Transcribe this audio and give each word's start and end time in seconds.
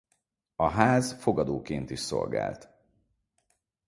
A 0.55 0.69
ház 0.69 1.11
fogadóként 1.13 1.89
is 1.89 1.99
szolgált. 1.99 2.69